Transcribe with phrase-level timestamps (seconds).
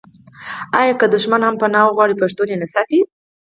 [0.79, 2.99] آیا که دښمن هم پنا وغواړي پښتون یې نه ساتي؟